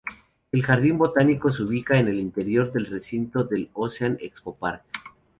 [0.51, 4.81] El jardín botánico se ubica en el interior del recinto del "Ocean Expo Park".